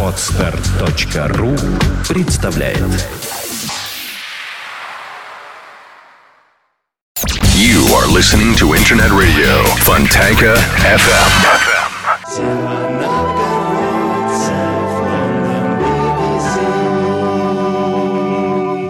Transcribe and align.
Отстар.ру 0.00 1.56
представляет 2.08 2.78
You 7.56 7.82
are 7.96 8.06
listening 8.06 8.54
to 8.58 8.74
Internet 8.76 9.10
Radio 9.10 9.64
Fontanka 9.78 10.56
FM. 10.84 11.30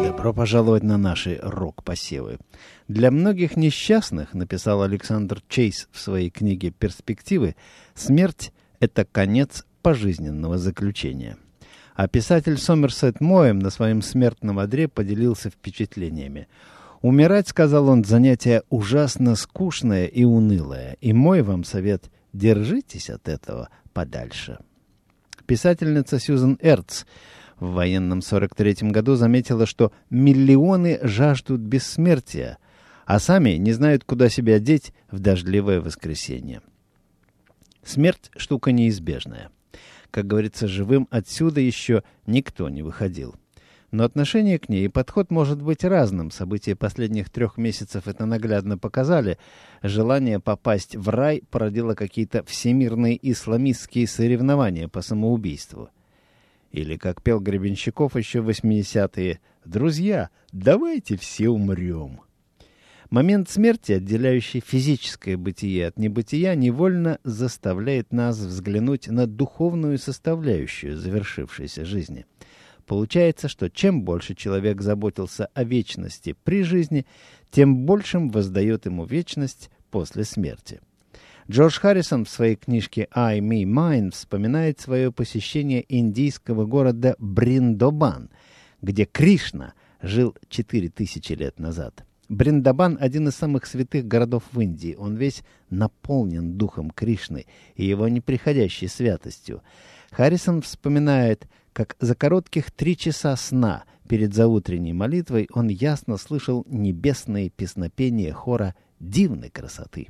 Добро 0.05 0.35
пожаловать 0.35 0.83
на 0.83 0.99
наши 0.99 1.41
рок-посевы. 1.43 2.39
Для 2.89 3.11
многих 3.11 3.57
несчастных, 3.57 4.35
написал 4.35 4.83
Александр 4.83 5.43
Чейз 5.49 5.89
в 5.91 5.99
своей 5.99 6.29
книге 6.29 6.71
«Перспективы», 6.71 7.57
смерть— 7.95 8.53
это 8.85 9.05
конец 9.05 9.65
пожизненного 9.83 10.59
заключения. 10.59 11.37
А 11.95 12.07
писатель 12.09 12.59
Сомерсет 12.59 13.21
Моем 13.21 13.59
на 13.59 13.71
своем 13.71 14.03
смертном 14.03 14.59
одре 14.59 14.89
поделился 14.89 15.51
впечатлениями. 15.51 16.49
«Умирать,— 17.03 17.49
сказал 17.51 17.89
он,— 17.89 18.05
занятие 18.05 18.63
ужасно 18.69 19.37
скучное 19.37 20.07
и 20.07 20.25
унылое, 20.25 20.97
и 21.01 21.13
мой 21.13 21.43
вам 21.43 21.65
совет— 21.65 22.11
держитесь 22.33 23.11
от 23.11 23.29
этого 23.29 23.69
подальше». 23.93 24.59
Писательница 25.47 26.19
Сьюзен 26.19 26.59
Эрц 26.61 27.05
в 27.61 27.73
военном 27.73 28.21
43-м 28.21 28.91
году 28.91 29.15
заметила, 29.15 29.67
что 29.67 29.93
миллионы 30.11 30.99
жаждут 31.03 31.61
бессмертия, 31.61 32.59
а 33.07 33.19
сами 33.19 33.51
не 33.51 33.73
знают, 33.73 34.05
куда 34.05 34.29
себя 34.29 34.59
деть 34.59 34.93
в 35.11 35.21
дождливое 35.21 35.81
воскресенье. 35.81 36.63
Смерть– 37.85 38.31
штука 38.37 38.73
неизбежная. 38.73 39.51
Как 40.11 40.27
говорится, 40.27 40.69
живым 40.69 41.07
отсюда 41.11 41.61
еще 41.61 42.03
никто 42.27 42.69
не 42.69 42.83
выходил. 42.83 43.35
Но 43.91 44.03
отношение 44.03 44.59
к 44.59 44.69
ней 44.69 44.87
и 44.87 44.89
подход 44.89 45.31
может 45.31 45.63
быть 45.63 45.85
разным. 45.85 46.33
События 46.33 46.75
последних 46.75 47.31
трех 47.31 47.59
месяцев 47.59 48.09
это 48.09 48.27
наглядно 48.27 48.77
показали. 48.77 49.39
Желание 49.83 50.41
попасть 50.41 50.97
в 50.97 51.09
рай 51.11 51.45
породило 51.49 51.95
какие-то 51.95 52.43
всемирные 52.43 53.17
исламистские 53.31 54.09
соревнования 54.09 54.89
по 54.89 55.01
самоубийству. 55.01 55.91
Или, 56.73 56.97
как 56.97 57.23
пел 57.23 57.39
Гребенщиков 57.39 58.17
еще 58.17 58.41
в 58.41 58.49
80-е, 58.49 59.39
«Друзья, 59.65 60.31
давайте 60.51 61.17
все 61.17 61.51
умрем». 61.51 62.24
Момент 63.11 63.49
смерти, 63.51 63.93
отделяющий 63.93 64.61
физическое 64.61 65.37
бытие 65.37 65.89
от 65.89 65.99
небытия, 65.99 66.55
невольно 66.55 67.19
заставляет 67.23 68.13
нас 68.13 68.39
взглянуть 68.39 69.09
на 69.09 69.27
духовную 69.27 69.99
составляющую 69.99 70.97
завершившейся 70.97 71.85
жизни. 71.85 72.27
Получается, 72.87 73.49
что 73.49 73.71
чем 73.71 74.03
больше 74.03 74.35
человек 74.35 74.81
заботился 74.81 75.47
о 75.55 75.65
вечности 75.65 76.35
при 76.45 76.63
жизни, 76.63 77.07
тем 77.51 77.87
большим 77.87 78.31
воздает 78.31 78.87
ему 78.87 79.05
вечность 79.05 79.71
после 79.91 80.25
смерти. 80.25 80.81
Джордж 81.51 81.79
Харрисон 81.79 82.25
в 82.25 82.31
своей 82.31 82.57
книжке 82.57 83.07
«I, 83.15 83.41
Me, 83.41 83.65
Mine» 83.65 84.11
вспоминает 84.11 84.81
свое 84.81 85.13
посещение 85.13 85.85
индийского 85.89 86.65
города 86.65 87.17
Бриндобан, 87.19 88.31
где 88.81 89.05
Кришна 89.05 89.75
жил 90.01 90.35
4000 90.49 91.33
лет 91.33 91.59
назад. 91.59 92.05
Бриндабан– 92.29 92.97
один 93.01 93.29
из 93.29 93.35
самых 93.35 93.67
святых 93.67 94.07
городов 94.07 94.45
в 94.53 94.61
Индии. 94.61 94.95
Он 94.99 95.17
весь 95.17 95.43
наполнен 95.71 96.57
духом 96.57 96.91
Кришны 96.91 97.47
и 97.75 97.85
его 97.85 98.09
неприходящей 98.09 98.89
святостью. 98.89 99.63
Харрисон 100.11 100.63
вспоминает, 100.63 101.47
как 101.73 101.97
за 102.01 102.15
коротких 102.15 102.71
три 102.71 102.97
часа 102.97 103.37
сна 103.37 103.85
перед 104.09 104.35
заутренней 104.35 104.93
молитвой 104.93 105.49
он 105.53 105.69
ясно 105.69 106.17
слышал 106.17 106.65
небесные 106.69 107.51
песнопения 107.51 108.33
хора 108.33 108.75
дивной 109.01 109.51
красоты. 109.51 110.09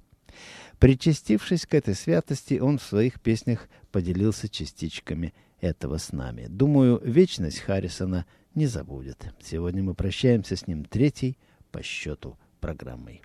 Причастившись 0.78 1.66
к 1.66 1.74
этой 1.74 1.94
святости, 1.94 2.58
он 2.58 2.78
в 2.78 2.82
своих 2.82 3.20
песнях 3.20 3.68
поделился 3.90 4.48
частичками 4.48 5.32
этого 5.60 5.98
с 5.98 6.12
нами. 6.12 6.46
Думаю, 6.48 7.00
вечность 7.02 7.60
Харрисона 7.60 8.26
не 8.54 8.66
забудет. 8.66 9.32
Сегодня 9.42 9.82
мы 9.82 9.94
прощаемся 9.94 10.56
с 10.56 10.66
ним 10.66 10.84
третий 10.84 11.38
по 11.74 11.82
счету 11.82 12.38
программой. 12.60 13.20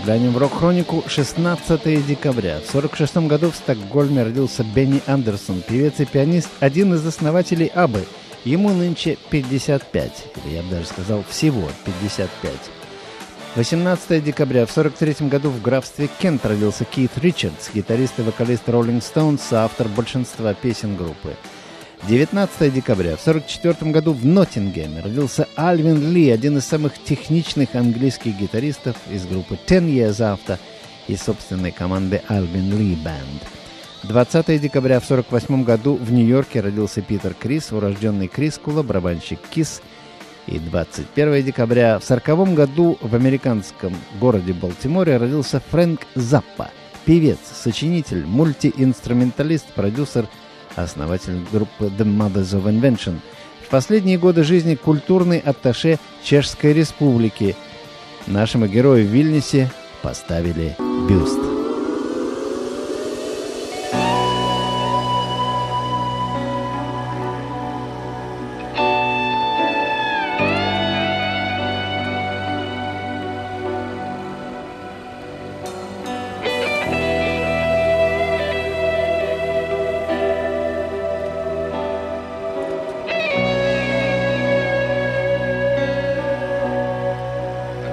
Заглянем 0.00 0.32
в 0.32 0.38
рок-хронику 0.38 1.04
16 1.06 2.06
декабря. 2.06 2.58
В 2.60 2.74
1946 2.74 3.16
году 3.28 3.50
в 3.50 3.54
Стокгольме 3.54 4.22
родился 4.22 4.64
Бенни 4.64 5.02
Андерсон, 5.06 5.60
певец 5.60 6.00
и 6.00 6.06
пианист, 6.06 6.48
один 6.58 6.94
из 6.94 7.06
основателей 7.06 7.66
Абы. 7.66 8.06
Ему 8.44 8.70
нынче 8.70 9.18
55, 9.28 10.26
или 10.36 10.54
я 10.54 10.62
бы 10.62 10.70
даже 10.70 10.86
сказал 10.86 11.22
всего 11.28 11.68
55. 11.84 12.52
18 13.56 14.24
декабря 14.24 14.64
в 14.64 14.70
1943 14.70 15.28
году 15.28 15.50
в 15.50 15.60
графстве 15.60 16.08
Кент 16.18 16.46
родился 16.46 16.86
Кит 16.86 17.12
Ричардс, 17.16 17.68
гитарист 17.74 18.18
и 18.20 18.22
вокалист 18.22 18.66
Rolling 18.68 19.02
Stones, 19.02 19.42
автор 19.52 19.86
большинства 19.88 20.54
песен 20.54 20.96
группы. 20.96 21.36
19 22.08 22.72
декабря 22.72 23.16
в 23.16 23.20
1944 23.20 23.92
году 23.92 24.12
в 24.12 24.24
Ноттингеме 24.24 25.00
родился 25.02 25.46
Альвин 25.54 26.12
Ли, 26.12 26.30
один 26.30 26.56
из 26.56 26.64
самых 26.64 26.94
техничных 27.04 27.74
английских 27.74 28.36
гитаристов 28.36 28.96
из 29.10 29.26
группы 29.26 29.58
Ten 29.66 29.86
Years 29.86 30.16
After 30.18 30.58
и 31.08 31.16
собственной 31.16 31.72
команды 31.72 32.22
Alvin 32.28 32.70
Lee 32.72 32.96
Band. 33.04 33.42
20 34.04 34.60
декабря 34.60 34.98
в 34.98 35.04
1948 35.04 35.62
году 35.62 35.96
в 35.96 36.10
Нью-Йорке 36.10 36.60
родился 36.60 37.02
Питер 37.02 37.34
Крис, 37.34 37.70
урожденный 37.70 38.28
Крискула, 38.28 38.82
барабанщик 38.82 39.38
Кис. 39.50 39.82
И 40.46 40.58
21 40.58 41.44
декабря 41.44 41.98
в 41.98 42.04
1940 42.10 42.54
году 42.54 42.98
в 43.02 43.14
американском 43.14 43.94
городе 44.18 44.54
Балтиморе 44.54 45.18
родился 45.18 45.62
Фрэнк 45.70 46.00
Заппа, 46.14 46.70
певец, 47.04 47.38
сочинитель, 47.52 48.24
мультиинструменталист, 48.24 49.66
продюсер– 49.74 50.26
основатель 50.82 51.44
группы 51.52 51.86
The 51.86 52.04
Mothers 52.04 52.60
of 52.60 52.64
Invention. 52.64 53.18
В 53.64 53.68
последние 53.68 54.18
годы 54.18 54.42
жизни 54.42 54.74
культурный 54.74 55.38
атташе 55.38 55.98
Чешской 56.22 56.72
Республики. 56.72 57.56
Нашему 58.26 58.66
герою 58.66 59.06
в 59.06 59.10
Вильнюсе 59.10 59.70
поставили 60.02 60.76
бюст. 61.08 61.59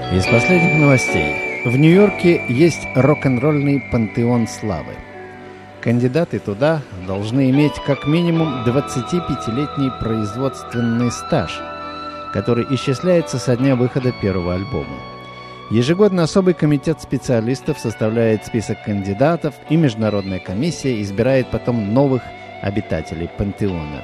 Из 0.09 0.25
последних 0.25 0.79
новостей. 0.79 1.35
В 1.65 1.75
Нью-Йорке 1.75 2.41
есть 2.47 2.87
рок-н-ролльный 2.95 3.83
пантеон 3.91 4.47
славы. 4.47 4.93
Кандидаты 5.81 6.39
туда 6.39 6.81
должны 7.05 7.49
иметь 7.49 7.73
как 7.85 8.07
минимум 8.07 8.63
25-летний 8.65 9.91
производственный 9.99 11.11
стаж, 11.11 11.59
который 12.31 12.65
исчисляется 12.73 13.37
со 13.37 13.57
дня 13.57 13.75
выхода 13.75 14.13
первого 14.21 14.53
альбома. 14.53 14.97
Ежегодно 15.71 16.23
особый 16.23 16.53
комитет 16.53 17.01
специалистов 17.01 17.77
составляет 17.77 18.45
список 18.45 18.81
кандидатов, 18.85 19.55
и 19.69 19.75
международная 19.75 20.39
комиссия 20.39 21.01
избирает 21.01 21.51
потом 21.51 21.93
новых 21.93 22.21
обитателей 22.61 23.29
пантеона. 23.37 24.03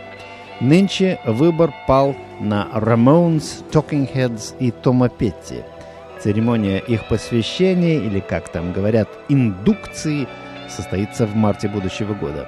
Нынче 0.60 1.20
выбор 1.26 1.74
пал 1.88 2.14
на 2.42 2.68
Ramones, 2.74 3.64
Talking 3.72 4.14
Heads 4.14 4.58
и 4.60 4.72
Тома 4.72 5.08
Петти– 5.08 5.62
Церемония 6.24 6.80
их 6.80 7.08
посвящения, 7.10 8.00
или, 8.00 8.22
как 8.22 8.48
там 8.48 8.72
говорят, 8.72 9.10
индукции, 9.28 10.28
состоится 10.70 11.28
в 11.28 11.36
марте 11.36 11.68
будущего 11.68 12.14
года. 12.14 12.48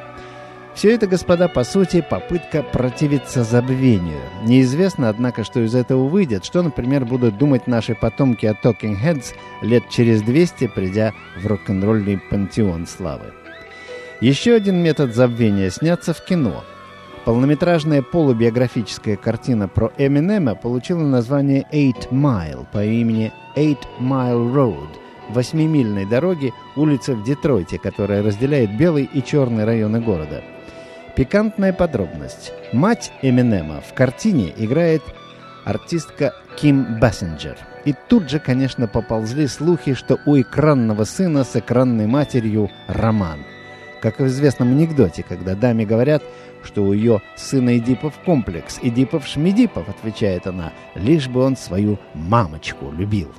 Все 0.76 0.94
это, 0.94 1.08
господа, 1.08 1.50
по 1.50 1.64
сути, 1.66 2.06
попытка 2.08 2.64
противиться 2.64 3.44
забвению. 3.44 4.22
Неизвестно, 4.44 5.10
однако, 5.10 5.44
что 5.44 5.60
из 5.60 5.76
этого 5.76 6.08
выйдет, 6.08 6.46
что, 6.46 6.62
например, 6.64 7.06
будут 7.06 7.38
думать 7.38 7.68
наши 7.68 7.96
потомки 7.96 8.46
о 8.46 8.54
Talking 8.54 8.98
Heads 9.02 9.34
лет 9.62 9.84
через 9.90 10.22
200, 10.22 10.68
придя 10.68 11.14
в 11.38 11.46
рок-н-ролльный 11.46 12.18
пантеон 12.18 12.88
славы. 12.88 13.34
Еще 14.22 14.54
один 14.54 14.82
метод 14.82 15.14
забвения 15.14 15.70
снятся 15.70 16.14
в 16.14 16.24
кино. 16.24 16.64
Полнометражная 17.26 18.02
полубиографическая 18.02 19.16
картина 19.16 19.68
про 19.68 19.92
Эминема 19.98 20.56
получила 20.56 21.04
название 21.04 21.66
«Eight 21.72 22.10
Mile» 22.12 22.66
по 22.72 22.84
имени 22.86 23.34
«Eight 23.56 23.82
Mile 24.00 24.54
Road»– 24.54 24.90
восьмимильной 25.30 26.06
дороги, 26.06 26.54
улица 26.76 27.16
в 27.16 27.24
Детройте, 27.24 27.80
которая 27.80 28.22
разделяет 28.22 28.78
белый 28.78 29.10
и 29.12 29.24
черный 29.24 29.66
районы 29.66 30.00
города– 30.00 30.44
Пикантная 31.16 31.72
подробность. 31.72 32.52
Мать 32.74 33.14
Эминема 33.22 33.80
в 33.80 33.94
картине 33.94 34.54
играет 34.58 35.02
артистка 35.64 36.34
Ким 36.58 37.00
Бассенджер. 37.00 37.58
И 37.86 37.96
тут 38.10 38.30
же, 38.30 38.40
конечно, 38.40 38.88
поползли 38.88 39.48
слухи, 39.48 39.94
что 39.94 40.20
у 40.26 40.38
экранного 40.38 41.06
сына 41.06 41.46
с 41.46 41.56
экранной 41.56 42.06
матерью 42.06 42.70
роман. 42.88 43.46
Как 44.02 44.20
в 44.20 44.26
известном 44.26 44.74
анекдоте, 44.74 45.24
когда 45.24 45.56
даме 45.56 45.86
говорят, 45.86 46.22
что 46.66 46.84
у 46.84 46.94
ее 46.94 47.22
сына 47.36 47.78
Эдипов 47.78 48.14
комплекс. 48.26 48.80
Эдипов-шмедипов, 48.82 49.88
отвечает 49.88 50.48
она, 50.48 50.74
лишь 50.96 51.28
бы 51.28 51.42
он 51.42 51.56
свою 51.56 52.00
мамочку 52.14 52.92
любил. 52.92 53.32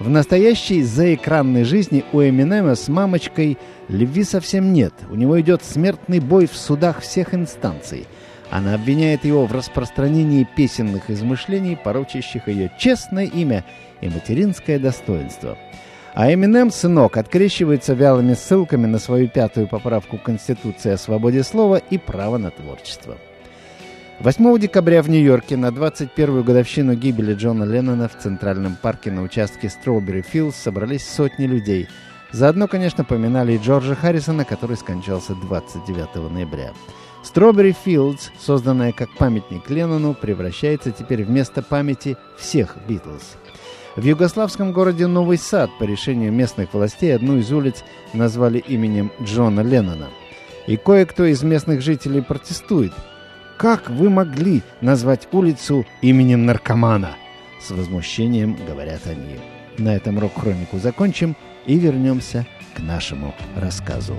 В 0.00 0.08
настоящей 0.10 0.82
заэкранной 0.82 1.62
жизни 1.62 2.04
у 2.12 2.20
Эминема 2.20 2.74
с 2.74 2.88
мамочкой 2.88 3.58
любви 3.88 4.24
совсем 4.24 4.72
нет. 4.72 4.92
У 5.08 5.14
него 5.14 5.40
идет 5.40 5.62
смертный 5.62 6.18
бой 6.18 6.46
в 6.46 6.56
судах 6.56 7.00
всех 7.00 7.32
инстанций. 7.32 8.06
Она 8.50 8.74
обвиняет 8.74 9.24
его 9.24 9.46
в 9.46 9.52
распространении 9.52 10.48
песенных 10.56 11.10
измышлений, 11.10 11.76
порочащих 11.76 12.48
ее 12.48 12.72
честное 12.78 13.24
имя 13.24 13.64
и 14.00 14.08
материнское 14.08 14.78
достоинство. 14.78 15.56
А 16.14 16.32
Эминем, 16.32 16.70
сынок, 16.70 17.16
открещивается 17.16 17.94
вялыми 17.94 18.34
ссылками 18.34 18.86
на 18.86 19.00
свою 19.00 19.28
пятую 19.28 19.66
поправку 19.66 20.16
Конституции 20.16 20.92
о 20.92 20.96
свободе 20.96 21.42
слова 21.42 21.78
и 21.78 21.98
право 21.98 22.38
на 22.38 22.52
творчество. 22.52 23.18
8 24.20 24.58
декабря 24.60 25.02
в 25.02 25.10
Нью-Йорке 25.10 25.56
на 25.56 25.70
21-ю 25.70 26.44
годовщину 26.44 26.94
гибели 26.94 27.34
Джона 27.34 27.64
Леннона 27.64 28.08
в 28.08 28.16
Центральном 28.16 28.76
парке 28.80 29.10
на 29.10 29.22
участке 29.22 29.68
Строубери 29.68 30.22
Филдс 30.22 30.56
собрались 30.56 31.04
сотни 31.04 31.46
людей. 31.46 31.88
Заодно, 32.30 32.68
конечно, 32.68 33.02
поминали 33.02 33.54
и 33.54 33.58
Джорджа 33.58 33.96
Харрисона, 33.96 34.44
который 34.44 34.76
скончался 34.76 35.34
29 35.34 36.30
ноября. 36.30 36.74
Стробери 37.24 37.74
Филдс, 37.84 38.28
созданная 38.38 38.92
как 38.92 39.12
памятник 39.18 39.68
Леннону, 39.68 40.14
превращается 40.14 40.92
теперь 40.92 41.24
в 41.24 41.30
место 41.30 41.60
памяти 41.60 42.16
всех 42.38 42.76
Битлз. 42.86 43.36
В 43.96 44.02
югославском 44.02 44.72
городе 44.72 45.06
Новый 45.06 45.38
Сад 45.38 45.70
по 45.78 45.84
решению 45.84 46.32
местных 46.32 46.74
властей 46.74 47.14
одну 47.14 47.38
из 47.38 47.52
улиц 47.52 47.84
назвали 48.12 48.58
именем 48.58 49.12
Джона 49.22 49.60
Леннона. 49.60 50.08
И 50.66 50.76
кое-кто 50.76 51.24
из 51.24 51.42
местных 51.42 51.82
жителей 51.82 52.22
протестует– 52.22 52.92
как 53.56 53.88
вы 53.88 54.10
могли 54.10 54.62
назвать 54.80 55.28
улицу 55.32 55.86
именем 56.00 56.44
наркомана? 56.44 57.16
С 57.60 57.70
возмущением 57.70 58.58
говорят 58.66 59.06
они. 59.06 59.36
На 59.78 59.94
этом 59.94 60.18
рок-хронику 60.18 60.78
закончим 60.78 61.36
и 61.64 61.78
вернемся 61.78 62.46
к 62.74 62.80
нашему 62.80 63.34
рассказу. 63.56 64.16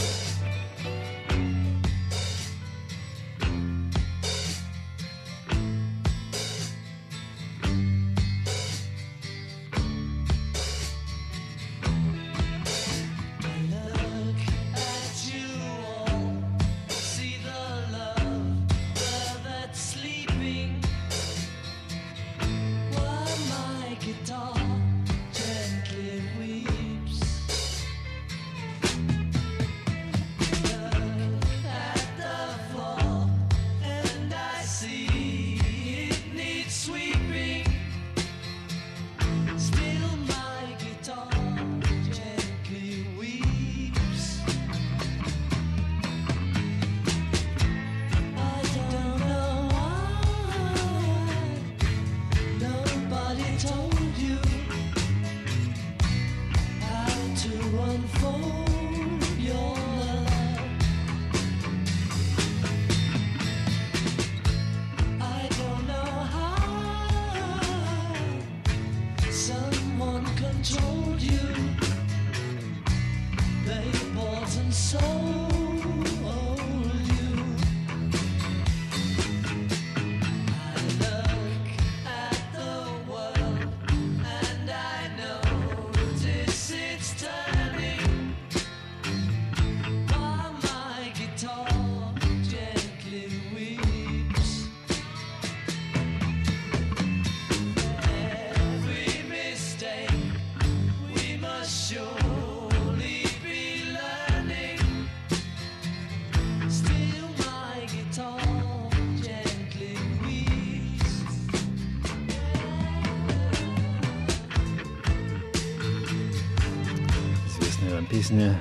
Песня 118.26 118.60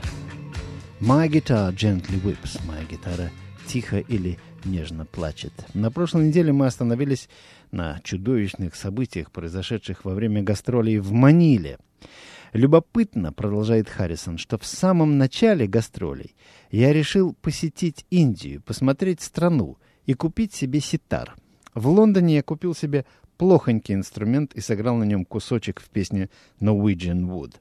«My 1.00 1.26
guitar 1.26 1.72
gently 1.72 2.22
whips». 2.22 2.60
Моя 2.66 2.84
гитара 2.84 3.30
тихо 3.66 3.98
или 3.98 4.38
нежно 4.66 5.06
плачет. 5.06 5.54
На 5.72 5.90
прошлой 5.90 6.26
неделе 6.26 6.52
мы 6.52 6.66
остановились 6.66 7.30
на 7.70 7.98
чудовищных 8.04 8.74
событиях, 8.74 9.30
произошедших 9.30 10.04
во 10.04 10.12
время 10.12 10.42
гастролей 10.42 10.98
в 10.98 11.12
Маниле. 11.12 11.78
Любопытно, 12.52 13.32
продолжает 13.32 13.88
Харрисон, 13.88 14.36
что 14.36 14.58
в 14.58 14.66
самом 14.66 15.16
начале 15.16 15.66
гастролей 15.66 16.36
я 16.70 16.92
решил 16.92 17.32
посетить 17.32 18.04
Индию, 18.10 18.60
посмотреть 18.60 19.22
страну 19.22 19.78
и 20.04 20.12
купить 20.12 20.52
себе 20.52 20.80
ситар. 20.80 21.36
В 21.72 21.88
Лондоне 21.88 22.34
я 22.34 22.42
купил 22.42 22.74
себе 22.74 23.06
плохонький 23.38 23.94
инструмент 23.94 24.52
и 24.52 24.60
сыграл 24.60 24.96
на 24.96 25.04
нем 25.04 25.24
кусочек 25.24 25.80
в 25.80 25.88
песне 25.88 26.28
«Norwegian 26.60 27.22
Wood». 27.22 27.54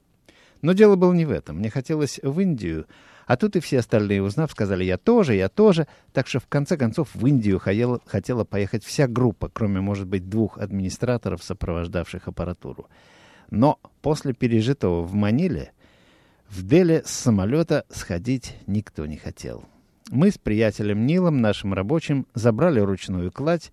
Но 0.64 0.72
дело 0.72 0.96
было 0.96 1.12
не 1.12 1.26
в 1.26 1.30
этом. 1.30 1.58
Мне 1.58 1.68
хотелось 1.68 2.18
в 2.22 2.40
Индию, 2.40 2.86
а 3.26 3.36
тут 3.36 3.54
и 3.54 3.60
все 3.60 3.80
остальные, 3.80 4.22
узнав, 4.22 4.50
сказали 4.50 4.82
«я 4.82 4.96
тоже, 4.96 5.34
я 5.34 5.50
тоже». 5.50 5.86
Так 6.14 6.26
что 6.26 6.40
в 6.40 6.46
конце 6.46 6.78
концов 6.78 7.10
в 7.12 7.26
Индию 7.26 7.58
хотела, 7.58 8.00
хотела 8.06 8.44
поехать 8.44 8.82
вся 8.82 9.06
группа, 9.06 9.50
кроме, 9.50 9.82
может 9.82 10.06
быть, 10.06 10.30
двух 10.30 10.56
администраторов, 10.56 11.44
сопровождавших 11.44 12.28
аппаратуру. 12.28 12.88
Но 13.50 13.78
после 14.00 14.32
пережитого 14.32 15.02
в 15.02 15.12
Маниле 15.12 15.72
в 16.48 16.66
Дели 16.66 17.02
с 17.04 17.10
самолета 17.10 17.84
сходить 17.90 18.56
никто 18.66 19.04
не 19.04 19.18
хотел. 19.18 19.66
Мы 20.10 20.30
с 20.30 20.38
приятелем 20.38 21.04
Нилом, 21.04 21.42
нашим 21.42 21.74
рабочим, 21.74 22.26
забрали 22.32 22.80
ручную 22.80 23.30
кладь 23.30 23.70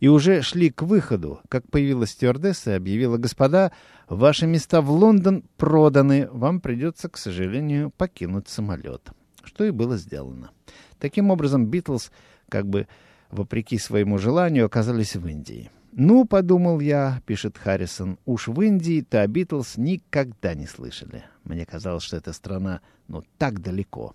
и 0.00 0.08
уже 0.08 0.42
шли 0.42 0.70
к 0.70 0.82
выходу, 0.82 1.40
как 1.48 1.68
появилась 1.70 2.10
стюардесса 2.10 2.72
и 2.72 2.76
объявила, 2.76 3.16
«Господа, 3.16 3.72
ваши 4.08 4.46
места 4.46 4.80
в 4.80 4.90
Лондон 4.90 5.44
проданы, 5.56 6.28
вам 6.30 6.60
придется, 6.60 7.08
к 7.08 7.16
сожалению, 7.16 7.90
покинуть 7.96 8.48
самолет». 8.48 9.10
что 9.48 9.64
и 9.64 9.70
было 9.70 9.96
сделано. 9.96 10.50
Таким 10.98 11.30
образом, 11.30 11.66
Битлз, 11.66 12.12
как 12.48 12.68
бы 12.68 12.86
вопреки 13.30 13.78
своему 13.78 14.18
желанию, 14.18 14.66
оказались 14.66 15.16
в 15.16 15.26
Индии. 15.26 15.70
«Ну,— 15.92 16.24
подумал 16.26 16.80
я,— 16.80 17.22
пишет 17.26 17.56
Харрисон,— 17.56 18.18
уж 18.26 18.48
в 18.48 18.60
Индии-то 18.60 19.26
Битлз 19.26 19.78
никогда 19.78 20.54
не 20.54 20.66
слышали. 20.66 21.24
Мне 21.44 21.64
казалось, 21.64 22.04
что 22.04 22.16
эта 22.16 22.32
страна, 22.32 22.82
ну, 23.08 23.24
так 23.38 23.60
далеко. 23.62 24.14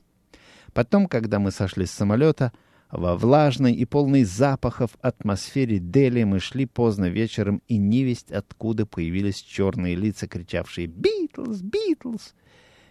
Потом, 0.73 1.07
когда 1.07 1.39
мы 1.39 1.51
сошли 1.51 1.85
с 1.85 1.91
самолета, 1.91 2.53
во 2.93 3.17
влажной 3.17 3.73
и 3.73 3.85
полной 3.85 4.23
запахов 4.23 4.91
атмосфере 5.01 5.79
Дели 5.79 6.23
мы 6.23 6.39
шли 6.39 6.67
поздно 6.67 7.09
вечером, 7.09 7.63
и 7.67 7.77
невесть 7.77 8.31
откуда 8.31 8.85
появились 8.85 9.38
черные 9.38 9.95
лица, 9.95 10.27
кричавшие 10.27 10.85
«Битлз! 10.85 11.62
Битлз!». 11.62 12.35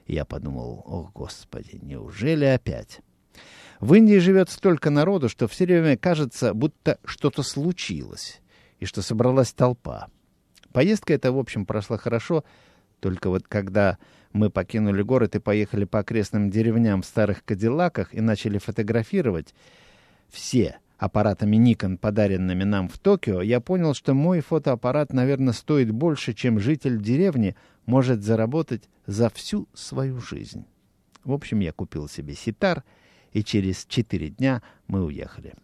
Я 0.08 0.24
подумал, 0.24 0.82
о, 0.86 1.08
Господи, 1.14 1.78
неужели 1.80 2.44
опять? 2.44 3.00
В 3.78 3.94
Индии 3.94 4.18
живет 4.18 4.50
столько 4.50 4.90
народу, 4.90 5.28
что 5.28 5.46
все 5.46 5.66
время 5.66 5.96
кажется, 5.96 6.52
будто 6.52 6.98
что-то 7.04 7.44
случилось, 7.44 8.42
и 8.80 8.86
что 8.86 9.02
собралась 9.02 9.52
толпа. 9.52 10.08
Поездка 10.72 11.14
эта, 11.14 11.30
в 11.30 11.38
общем, 11.38 11.64
прошла 11.64 11.96
хорошо, 11.96 12.42
только 12.98 13.30
вот 13.30 13.46
когда 13.46 13.98
мы 14.32 14.50
покинули 14.50 15.02
город 15.02 15.36
и 15.36 15.38
поехали 15.38 15.84
по 15.84 16.00
окрестным 16.00 16.50
деревням 16.50 17.02
в 17.02 17.06
старых 17.06 17.44
кадиллаках 17.44 18.12
и 18.12 18.20
начали 18.20 18.58
фотографировать 18.58 19.54
все 20.32 20.80
аппаратами 20.98 21.56
Nikon, 21.56 21.98
подаренными 21.98 22.64
нам 22.64 22.88
в 22.88 22.98
Токио, 22.98 23.42
я 23.42 23.60
понял, 23.60 23.94
что 23.94 24.14
мой 24.14 24.40
фотоаппарат, 24.40 25.12
наверное, 25.12 25.52
стоит 25.52 25.90
больше, 25.90 26.32
чем 26.32 26.58
житель 26.58 27.00
деревни 27.00 27.56
может 27.86 28.22
заработать 28.22 28.88
за 29.06 29.28
всю 29.30 29.68
свою 29.74 30.20
жизнь. 30.20 30.64
В 31.24 31.32
общем, 31.32 31.60
я 31.60 31.72
купил 31.72 32.08
себе 32.08 32.34
ситар, 32.34 32.84
и 33.32 33.42
через 33.42 33.84
четыре 33.86 34.28
дня 34.28 34.62
мы 34.86 35.04
уехали. 35.04 35.54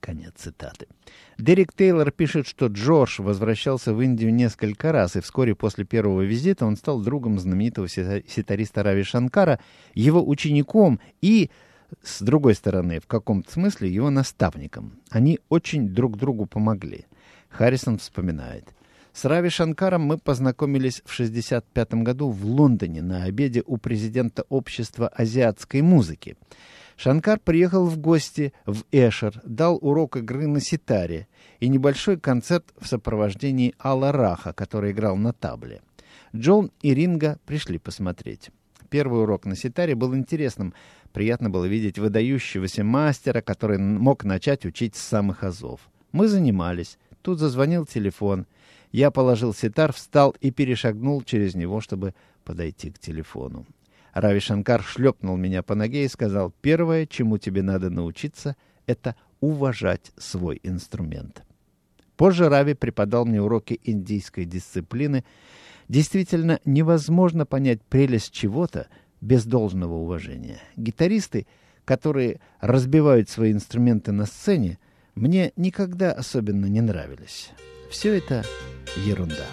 Конец 0.00 0.32
цитаты. 0.36 0.88
Дерек 1.38 1.72
Тейлор 1.72 2.10
пишет, 2.10 2.48
что 2.48 2.66
Джордж 2.66 3.22
возвращался 3.22 3.94
в 3.94 4.00
Индию 4.00 4.34
несколько 4.34 4.90
раз, 4.90 5.14
и 5.14 5.20
вскоре 5.20 5.54
после 5.54 5.84
первого 5.84 6.22
визита 6.22 6.66
он 6.66 6.76
стал 6.76 7.00
другом 7.00 7.38
знаменитого 7.38 7.86
ситариста 7.88 8.82
Рави 8.82 9.04
Шанкара, 9.04 9.60
его 9.94 10.26
учеником 10.26 10.98
и, 11.20 11.50
с 12.02 12.22
другой 12.22 12.54
стороны, 12.54 13.00
в 13.00 13.06
каком-то 13.06 13.52
смысле 13.52 13.92
его 13.92 14.10
наставником. 14.10 15.00
Они 15.10 15.40
очень 15.48 15.88
друг 15.88 16.16
другу 16.16 16.46
помогли. 16.46 17.06
Харрисон 17.48 17.98
вспоминает. 17.98 18.72
С 19.12 19.26
Рави 19.26 19.50
Шанкаром 19.50 20.02
мы 20.02 20.16
познакомились 20.16 21.02
в 21.04 21.12
1965 21.12 21.94
году 22.02 22.30
в 22.30 22.46
Лондоне 22.46 23.02
на 23.02 23.24
обеде 23.24 23.62
у 23.66 23.76
президента 23.76 24.44
общества 24.48 25.08
азиатской 25.08 25.82
музыки. 25.82 26.36
Шанкар 26.96 27.38
приехал 27.38 27.86
в 27.86 27.98
гости 27.98 28.52
в 28.64 28.84
Эшер, 28.90 29.40
дал 29.44 29.78
урок 29.82 30.16
игры 30.16 30.46
на 30.46 30.60
ситаре 30.60 31.26
и 31.60 31.68
небольшой 31.68 32.18
концерт 32.18 32.72
в 32.78 32.86
сопровождении 32.86 33.74
Алла 33.82 34.12
Раха, 34.12 34.52
который 34.52 34.92
играл 34.92 35.16
на 35.16 35.32
табле. 35.32 35.82
Джон 36.34 36.70
и 36.80 36.94
Ринга 36.94 37.38
пришли 37.44 37.78
посмотреть. 37.78 38.50
Первый 38.88 39.22
урок 39.22 39.46
на 39.46 39.56
ситаре 39.56 39.94
был 39.94 40.14
интересным. 40.14 40.74
Приятно 41.12 41.50
было 41.50 41.66
видеть 41.66 41.98
выдающегося 41.98 42.84
мастера, 42.84 43.42
который 43.42 43.78
мог 43.78 44.24
начать 44.24 44.64
учить 44.64 44.96
с 44.96 45.02
самых 45.02 45.44
азов. 45.44 45.80
Мы 46.10 46.26
занимались. 46.28 46.98
Тут 47.20 47.38
зазвонил 47.38 47.86
телефон. 47.86 48.46
Я 48.90 49.10
положил 49.10 49.54
ситар, 49.54 49.92
встал 49.92 50.34
и 50.40 50.50
перешагнул 50.50 51.22
через 51.22 51.54
него, 51.54 51.80
чтобы 51.80 52.14
подойти 52.44 52.90
к 52.90 52.98
телефону. 52.98 53.66
Рави 54.12 54.40
Шанкар 54.40 54.82
шлепнул 54.82 55.36
меня 55.36 55.62
по 55.62 55.74
ноге 55.74 56.04
и 56.04 56.08
сказал, 56.08 56.52
«Первое, 56.60 57.06
чему 57.06 57.38
тебе 57.38 57.62
надо 57.62 57.88
научиться, 57.88 58.56
это 58.86 59.16
уважать 59.40 60.12
свой 60.18 60.60
инструмент». 60.62 61.44
Позже 62.16 62.48
Рави 62.48 62.74
преподал 62.74 63.24
мне 63.24 63.40
уроки 63.40 63.80
индийской 63.84 64.44
дисциплины. 64.44 65.24
Действительно, 65.88 66.60
невозможно 66.64 67.46
понять 67.46 67.82
прелесть 67.82 68.32
чего-то 68.32 68.88
без 69.22 69.46
должного 69.46 69.94
уважения. 69.94 70.60
Гитаристы, 70.76 71.46
которые 71.86 72.40
разбивают 72.60 73.30
свои 73.30 73.52
инструменты 73.52 74.12
на 74.12 74.26
сцене, 74.26 74.78
мне 75.14 75.52
никогда 75.56 76.12
особенно 76.12 76.66
не 76.66 76.82
нравились. 76.82 77.50
Все 77.88 78.14
это 78.14 78.44
ерунда. 79.06 79.46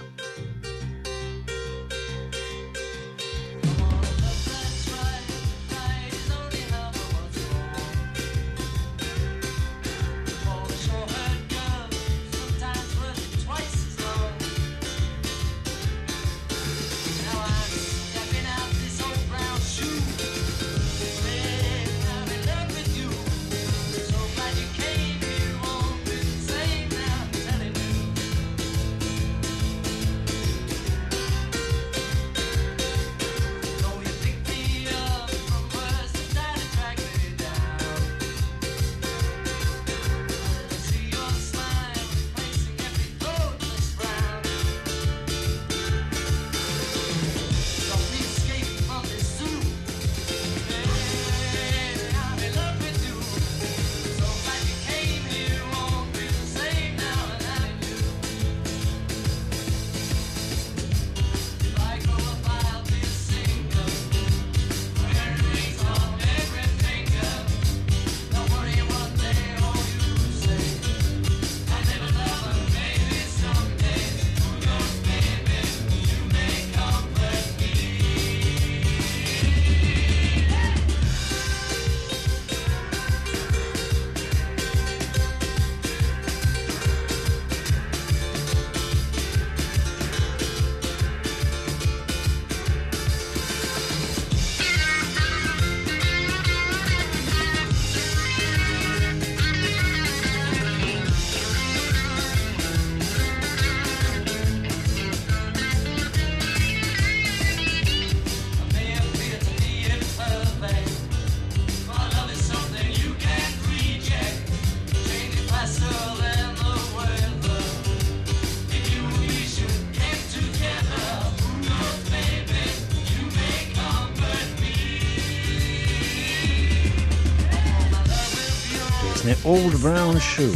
Old 129.50 129.74
Brown 129.82 130.16
Shoe 130.18 130.54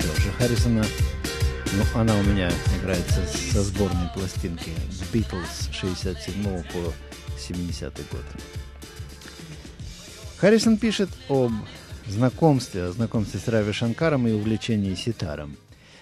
Джорджа 0.00 0.32
Харрисона. 0.40 0.84
Ну, 1.72 2.00
она 2.00 2.18
у 2.18 2.22
меня 2.24 2.50
играется 2.80 3.24
со 3.24 3.62
сборной 3.62 4.08
пластинки 4.12 4.72
Beatles 5.12 5.70
67 5.70 6.42
по 6.64 6.92
70 7.38 7.94
год. 8.10 8.24
Харрисон 10.38 10.78
пишет 10.78 11.10
об 11.28 11.52
знакомстве, 12.08 12.86
о 12.86 12.90
знакомстве 12.90 13.38
с 13.38 13.46
Рави 13.46 13.70
Шанкаром 13.70 14.26
и 14.26 14.32
увлечении 14.32 14.96
ситаром. 14.96 15.56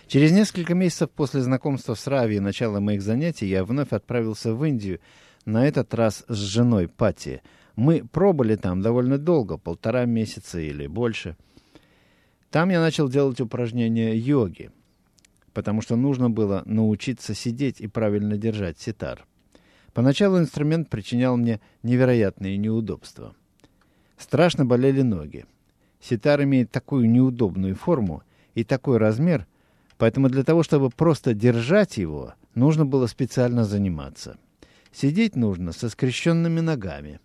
Через 0.07 0.33
несколько 0.33 0.73
месяцев 0.73 1.11
после 1.11 1.43
знакомства 1.43 1.93
с 1.93 2.07
Рави 2.07 2.37
и 2.37 2.41
начала 2.41 2.81
моих 2.81 3.03
занятий 3.03 3.47
я 3.47 3.63
вновь 3.63 3.93
отправился 3.93 4.55
в 4.55 4.65
Индию, 4.65 5.01
на 5.45 5.69
этот 5.69 5.93
раз 5.93 6.25
с 6.29 6.37
женой 6.39 6.89
Пати– 6.89 7.43
Мы 7.77 8.05
пробыли 8.05 8.55
там 8.57 8.83
довольно 8.83 9.19
долго, 9.19 9.59
полтора 9.59 10.05
месяца 10.05 10.61
или 10.61 10.87
больше. 10.87 11.37
Там 12.55 12.71
я 12.71 12.79
начал 12.81 13.09
делать 13.09 13.41
упражнения 13.41 14.15
йоги, 14.15 14.71
потому 15.55 15.83
что 15.83 15.97
нужно 15.97 16.31
было 16.31 16.63
научиться 16.67 17.35
сидеть 17.35 17.81
и 17.81 17.89
правильно 17.89 18.37
держать 18.37 18.79
ситар. 18.79 19.27
Поначалу 19.93 20.39
инструмент 20.39 20.89
причинял 20.89 21.37
мне 21.37 21.61
невероятные 21.83 22.57
неудобства. 22.57 23.35
Страшно 24.19 24.65
болели 24.65 25.03
ноги. 25.03 25.47
Ситар 26.01 26.45
имеет 26.45 26.71
такую 26.71 27.11
неудобную 27.11 27.75
форму 27.75 28.23
и 28.55 28.63
такой 28.63 28.99
размер, 28.99 29.49
поэтому 29.99 30.29
для 30.29 30.45
того, 30.45 30.63
чтобы 30.63 30.91
просто 30.91 31.35
держать 31.35 31.97
его, 31.97 32.35
нужно 32.55 32.87
было 32.87 33.09
специально 33.09 33.65
заниматься. 33.65 34.39
Сидеть 34.93 35.35
нужно 35.35 35.73
со 35.73 35.89
скрещенными 35.89 36.61
ногами. 36.61 37.19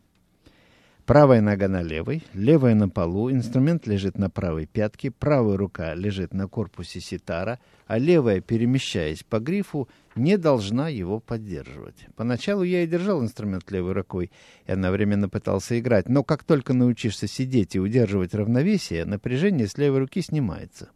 Правая 1.10 1.42
нога 1.42 1.68
на 1.68 1.82
левой, 1.82 2.22
левая 2.36 2.76
на 2.76 2.88
полу, 2.88 3.32
инструмент 3.32 3.88
лежит 3.88 4.20
на 4.20 4.30
правой 4.30 4.68
пятке, 4.68 5.10
правая 5.10 5.58
рука 5.58 5.96
лежит 5.96 6.36
на 6.36 6.48
корпусе 6.48 7.00
ситара, 7.00 7.60
а 7.88 7.98
левая, 7.98 8.42
перемещаясь 8.42 9.24
по 9.24 9.40
грифу, 9.40 9.90
не 10.16 10.38
должна 10.38 10.88
его 10.88 11.20
поддерживать. 11.20 12.06
Поначалу 12.16 12.62
я 12.62 12.84
и 12.84 12.88
держал 12.88 13.24
инструмент 13.24 13.72
левой 13.72 13.94
рукой 13.94 14.32
и 14.68 14.72
одновременно 14.72 15.30
пытался 15.30 15.80
играть, 15.80 16.08
но 16.10 16.24
как 16.24 16.44
только 16.44 16.74
научишься 16.74 17.26
сидеть 17.26 17.76
и 17.76 17.80
удерживать 17.80 18.36
равновесие, 18.36 19.04
напряжение 19.06 19.66
с 19.66 19.80
левой 19.80 20.02
руки 20.02 20.22
снимается. 20.22 20.90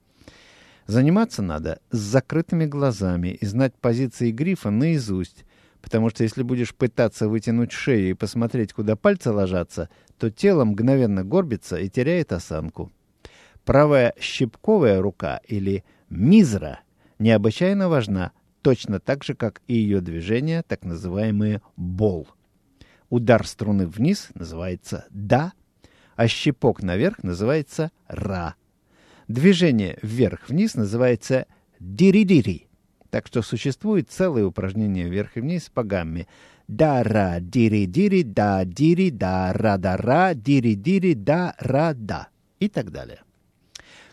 Заниматься 0.85 1.41
надо 1.41 1.79
с 1.89 1.97
закрытыми 1.97 2.67
глазами 2.67 3.29
и 3.29 3.47
знать 3.47 3.73
позиции 3.81 4.29
грифа 4.29 4.69
наизусть, 4.69 5.43
потому 5.83 6.09
что 6.09 6.23
если 6.23 6.43
будешь 6.43 6.73
пытаться 6.73 7.27
вытянуть 7.27 7.73
шею 7.73 8.09
и 8.09 8.13
посмотреть, 8.13 8.71
куда 8.71 8.95
пальцы 8.95 9.31
ложатся, 9.31 9.89
то 10.17 10.31
тело 10.31 10.63
мгновенно 10.63 11.25
горбится 11.25 11.75
и 11.75 11.89
теряет 11.89 12.31
осанку. 12.31 12.89
Правая 13.65 14.13
щипковая 14.17 15.01
рука 15.01 15.41
или 15.45 15.83
мизра 16.09 16.79
необычайно 17.19 17.89
важна, 17.89 18.31
точно 18.61 19.01
так 19.01 19.25
же, 19.25 19.35
как 19.35 19.61
и 19.67 19.73
ее 19.75 19.99
движение, 19.99 20.63
так 20.63 20.85
называемые 20.85 21.61
бол. 21.75 22.29
Удар 23.09 23.45
струны 23.45 23.85
вниз 23.85 24.29
называется 24.35 25.05
«да», 25.09 25.51
а 26.15 26.27
щипок 26.27 26.81
наверх 26.81 27.23
называется 27.23 27.91
«ра». 28.07 28.55
Движение 29.27 29.99
вверх-вниз 30.01 30.75
называется 30.75 31.45
«дири-дири». 31.79 32.69
Так 33.13 33.27
что 33.27 33.43
существует 33.43 34.09
целое 34.09 34.43
упражнение 34.43 35.07
вверх 35.07 35.37
и 35.37 35.39
вниз 35.39 35.69
по 35.71 35.83
гамме 35.83 36.25
да-ра, 36.67 37.37
дири-дири, 37.39 38.23
да-дири, 38.23 39.11
да-ра-да-ра, 39.11 40.33
дири-дири, 40.33 41.13
да-ра-да 41.13 42.29
и 42.59 42.69
так 42.69 42.89
далее. 42.91 43.19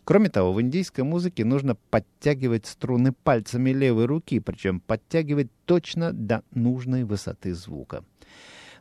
Кроме 0.05 0.29
того, 0.29 0.53
в 0.53 0.61
индийской 0.61 1.03
музыке 1.03 1.47
нужно 1.47 1.77
подтягивать 1.89 2.67
струны 2.67 3.13
пальцами 3.13 3.71
левой 3.71 4.05
руки, 4.05 4.39
причем 4.39 4.81
подтягивать 4.81 5.49
точно 5.65 6.13
до 6.13 6.43
нужной 6.51 7.05
высоты 7.05 7.55
звука. 7.55 8.05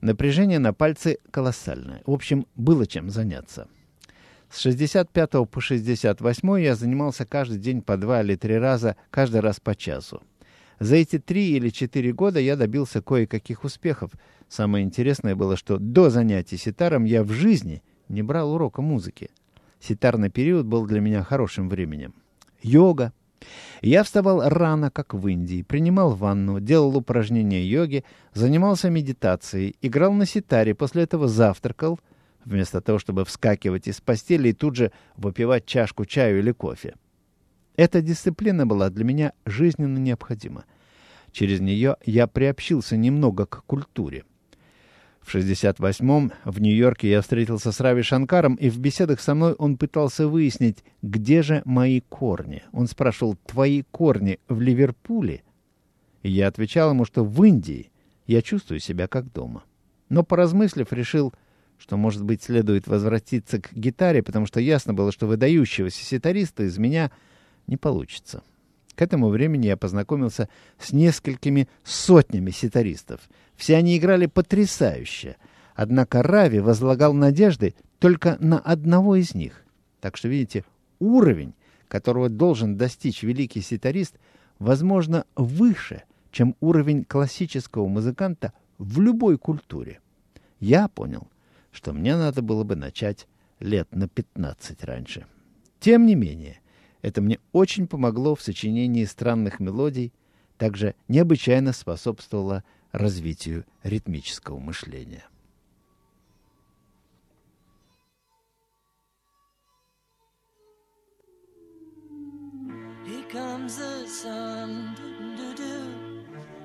Напряжение 0.02 0.60
на 0.60 0.74
пальцы 0.74 1.20
колоссальное. 1.32 2.02
В 2.06 2.12
общем, 2.12 2.46
было 2.58 2.86
чем 2.86 3.10
заняться. 3.10 3.70
С 4.50 4.60
65 4.62 5.50
по 5.50 5.62
68 5.62 6.60
я 6.60 6.76
занимался 6.76 7.26
каждый 7.26 7.60
день 7.60 7.82
по 7.82 7.98
два 7.98 8.22
или 8.22 8.36
три 8.36 8.58
раза, 8.58 8.96
каждый 9.12 9.42
раз 9.42 9.60
по 9.60 9.76
часу. 9.76 10.24
За 10.80 10.96
эти 10.96 11.20
три 11.20 11.52
или 11.52 11.70
четыре 11.70 12.14
года 12.14 12.40
я 12.40 12.56
добился 12.56 13.02
кое-каких 13.02 13.64
успехов. 13.64 14.12
Самое 14.48 14.84
интересное 14.84 15.36
было, 15.36 15.56
что 15.56 15.78
до 15.78 16.10
занятий 16.10 16.58
ситаром 16.58 17.04
я 17.04 17.24
в 17.24 17.32
жизни 17.32 17.84
не 18.08 18.24
брал 18.24 18.54
урока 18.54 18.82
музыки. 18.82 19.30
Ситарный 19.80 20.30
период 20.30 20.66
был 20.66 20.86
для 20.88 21.00
меня 21.00 21.24
хорошим 21.24 21.70
временем. 21.70 22.14
Йога. 22.62 23.14
Я 23.82 24.04
вставал 24.04 24.42
рано, 24.50 24.90
как 24.90 25.14
в 25.14 25.28
Индии, 25.28 25.62
принимал 25.62 26.12
ванну, 26.12 26.60
делал 26.60 26.98
упражнения 26.98 27.64
йоги, 27.64 28.04
занимался 28.34 28.90
медитацией, 28.90 29.76
играл 29.82 30.12
на 30.12 30.26
ситаре, 30.26 30.76
после 30.76 31.04
этого 31.04 31.30
завтракал, 31.30 32.00
вместо 32.46 32.82
того, 32.82 33.00
чтобы 33.00 33.26
вскакивать 33.26 33.88
из 33.88 34.02
постели 34.02 34.50
и 34.50 34.54
тут 34.54 34.76
же 34.76 34.92
выпивать 35.16 35.66
чашку 35.66 36.06
чаю 36.06 36.40
или 36.40 36.52
кофе. 36.52 36.96
Эта 37.76 38.02
дисциплина 38.02 38.66
была 38.66 38.90
для 38.90 39.06
меня 39.06 39.34
жизненно 39.46 39.98
необходима. 39.98 40.66
Через 41.32 41.60
нее 41.60 41.96
я 42.06 42.28
приобщился 42.28 42.98
немного 42.98 43.46
к 43.46 43.64
культуре. 43.66 44.26
В 45.22 45.36
68-м 45.36 46.32
в 46.44 46.60
Нью-Йорке 46.60 47.10
я 47.10 47.22
встретился 47.22 47.72
с 47.72 47.80
Рави 47.80 48.02
Шанкаром, 48.02 48.56
и 48.56 48.70
в 48.70 48.80
беседах 48.80 49.22
со 49.22 49.36
мной 49.36 49.54
он 49.54 49.78
пытался 49.78 50.28
выяснить, 50.28 50.84
где 51.02 51.44
же 51.44 51.62
мои 51.66 52.02
корни. 52.02 52.64
Он 52.72 52.88
спрашивал, 52.88 53.38
твои 53.46 53.84
корни 53.92 54.40
в 54.48 54.60
Ливерпуле? 54.60 55.44
И 56.24 56.32
я 56.32 56.48
отвечал 56.48 56.92
ему, 56.92 57.06
что 57.06 57.24
в 57.24 57.44
Индии 57.44 57.92
я 58.28 58.42
чувствую 58.42 58.80
себя 58.80 59.08
как 59.08 59.32
дома. 59.32 59.64
Но, 60.10 60.24
поразмыслив, 60.24 60.92
решил, 60.92 61.34
что, 61.80 61.98
может 61.98 62.24
быть, 62.24 62.44
следует 62.44 62.88
возвратиться 62.88 63.60
к 63.60 63.74
гитаре, 63.74 64.22
потому 64.22 64.46
что 64.46 64.60
ясно 64.60 64.94
было, 64.94 65.12
что 65.12 65.26
выдающегося 65.26 66.04
ситариста 66.04 66.64
из 66.64 66.78
меня— 66.78 67.12
не 67.70 67.78
получится. 67.78 68.44
К 68.96 69.02
этому 69.02 69.30
времени 69.30 69.68
я 69.68 69.78
познакомился 69.78 70.50
с 70.78 70.92
несколькими 70.92 71.70
сотнями 71.84 72.52
ситаристов. 72.52 73.22
Все 73.56 73.78
они 73.78 73.98
играли 73.98 74.26
потрясающе. 74.26 75.38
Однако 75.76 76.22
Рави 76.22 76.60
возлагал 76.60 77.14
надежды 77.14 77.76
только 78.00 78.36
на 78.42 78.60
одного 78.60 79.16
из 79.16 79.34
них. 79.34 79.64
Так 80.02 80.18
что, 80.18 80.28
видите, 80.28 80.66
уровень, 81.00 81.54
которого 81.88 82.28
должен 82.28 82.76
достичь 82.76 83.24
великий 83.24 83.62
ситарист, 83.62 84.16
возможно, 84.58 85.26
выше, 85.36 86.04
чем 86.32 86.56
уровень 86.60 87.06
классического 87.06 87.88
музыканта 87.88 88.52
в 88.78 89.00
любой 89.00 89.38
культуре. 89.38 90.00
Я 90.60 90.90
понял, 90.90 91.28
что 91.72 91.94
мне 91.94 92.16
надо 92.16 92.42
было 92.42 92.64
бы 92.64 92.76
начать 92.76 93.28
лет 93.60 93.88
на 93.92 94.08
15 94.08 94.84
раньше. 94.84 95.26
Тем 95.80 96.06
не 96.06 96.16
менее, 96.16 96.60
это 97.02 97.22
мне 97.22 97.40
очень 97.52 97.88
помогло 97.88 98.36
в 98.36 98.42
сочинении 98.42 99.06
странных 99.06 99.60
мелодий, 99.60 100.14
также 100.58 100.96
необычайно 101.08 101.72
способствовало 101.72 102.64
развитию 102.92 103.66
ритмического 103.84 104.60
мышления. 104.60 105.24
Here 113.06 113.24
comes 113.32 113.78
the 113.78 114.08
sun. 114.08 114.96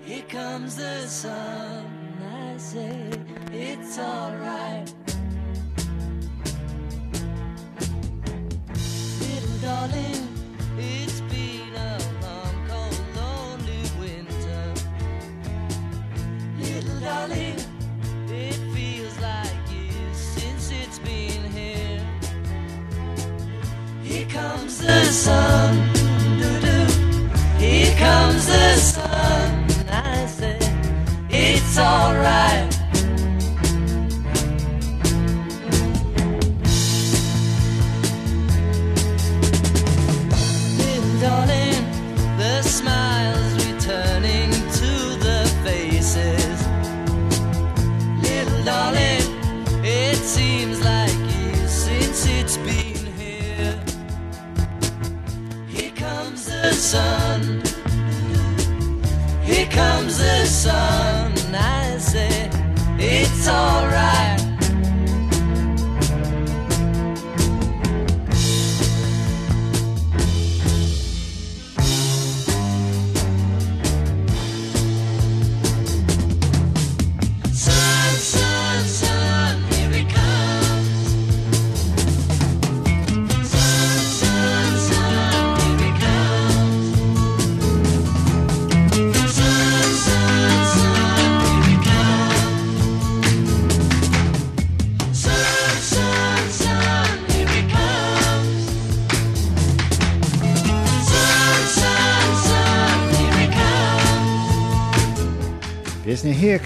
Here 0.04 0.22
comes 0.28 0.76
the 0.76 1.06
sun. 1.06 1.93
Say 2.56 3.10
it's 3.52 3.98
alright. 3.98 4.92
Little 9.20 9.58
darling, 9.60 10.28
it's 10.78 11.20
been 11.22 11.74
a 11.74 11.98
long, 12.22 12.68
cold, 12.68 13.00
lonely 13.16 13.82
winter. 13.98 14.72
Little 16.58 17.00
darling. 17.00 17.53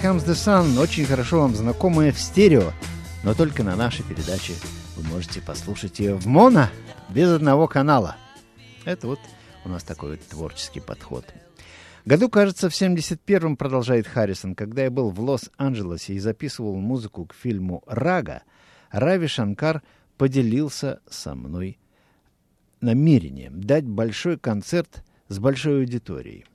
Comes 0.01 0.25
the 0.25 0.33
Sun 0.33 0.79
очень 0.79 1.05
хорошо 1.05 1.41
вам 1.41 1.53
знакомая 1.55 2.13
в 2.13 2.19
стерео, 2.19 2.71
но 3.25 3.33
только 3.33 3.63
на 3.63 3.75
нашей 3.75 4.05
передаче 4.05 4.53
вы 4.95 5.03
можете 5.03 5.41
послушать 5.41 5.99
ее 5.99 6.15
в 6.15 6.25
моно, 6.25 6.69
без 7.09 7.29
одного 7.29 7.67
канала. 7.67 8.15
Это 8.85 9.07
вот 9.07 9.19
у 9.65 9.69
нас 9.69 9.83
такой 9.83 10.11
вот 10.11 10.21
творческий 10.21 10.79
подход. 10.79 11.25
Году, 12.05 12.29
кажется, 12.29 12.69
в 12.69 12.73
71-м, 12.73 13.57
продолжает 13.57 14.07
Харрисон, 14.07 14.55
когда 14.55 14.83
я 14.83 14.89
был 14.89 15.09
в 15.09 15.19
Лос-Анджелесе 15.19 16.13
и 16.13 16.19
записывал 16.19 16.77
музыку 16.77 17.25
к 17.25 17.33
фильму 17.33 17.83
«Рага», 17.85 18.43
Рави 18.91 19.27
Шанкар 19.27 19.81
поделился 20.17 21.01
со 21.09 21.35
мной 21.35 21.77
намерением 22.79 23.61
дать 23.61 23.83
большой 23.83 24.39
концерт 24.39 25.03
с 25.27 25.39
большой 25.39 25.81
аудиторией. 25.81 26.45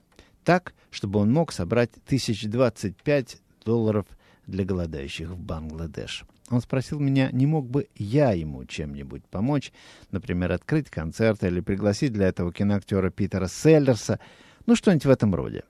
Так, 0.44 0.74
чтобы 0.90 1.20
он 1.20 1.32
мог 1.32 1.52
собрать 1.52 1.90
1025 2.06 3.38
долларов 3.64 4.06
для 4.46 4.64
голодающих 4.64 5.30
в 5.30 5.38
Бангладеш. 5.38 6.24
Он 6.50 6.60
спросил 6.60 7.00
меня, 7.00 7.30
не 7.32 7.46
мог 7.46 7.66
бы 7.66 7.88
я 7.96 8.32
ему 8.32 8.66
чем-нибудь 8.66 9.24
помочь, 9.24 9.72
например, 10.10 10.52
открыть 10.52 10.90
концерт 10.90 11.42
или 11.42 11.60
пригласить 11.60 12.12
для 12.12 12.28
этого 12.28 12.52
киноактера 12.52 13.08
Питера 13.10 13.48
Селлерса, 13.48 14.20
ну 14.66 14.76
что-нибудь 14.76 15.06
в 15.06 15.10
этом 15.10 15.34
роде. 15.34 15.62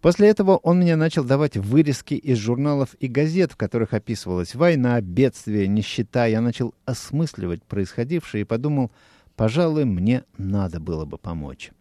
После 0.00 0.28
этого 0.28 0.58
он 0.58 0.78
мне 0.78 0.96
начал 0.96 1.24
давать 1.24 1.56
вырезки 1.56 2.14
из 2.14 2.38
журналов 2.38 2.94
и 3.00 3.08
газет, 3.08 3.52
в 3.52 3.56
которых 3.56 3.94
описывалась 3.94 4.54
война, 4.54 5.00
бедствие, 5.00 5.66
нищета. 5.66 6.26
Я 6.26 6.40
начал 6.40 6.74
осмысливать 6.84 7.64
происходившее 7.64 8.42
и 8.42 8.44
подумал, 8.44 8.92
пожалуй, 9.34 9.86
мне 9.86 10.24
надо 10.36 10.78
было 10.78 11.06
бы 11.06 11.16
помочь. 11.16 11.72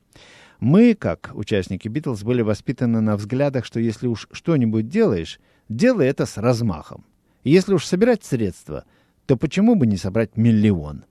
Мы, 0.59 0.93
как 0.95 1.31
участники 1.33 1.87
«Битлз», 1.87 2.23
были 2.23 2.41
воспитаны 2.41 3.01
на 3.01 3.15
взглядах, 3.17 3.65
что 3.65 3.79
если 3.79 4.07
уж 4.07 4.27
что-нибудь 4.31 4.87
делаешь, 4.87 5.39
делай 5.69 6.07
это 6.07 6.25
с 6.25 6.37
размахом. 6.37 7.05
И 7.43 7.51
если 7.51 7.73
уж 7.73 7.85
собирать 7.85 8.23
средства, 8.23 8.85
то 9.25 9.37
почему 9.37 9.75
бы 9.75 9.87
не 9.87 9.97
собрать 9.97 10.37
миллион? 10.37 11.05